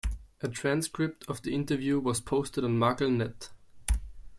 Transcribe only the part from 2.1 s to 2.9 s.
posted on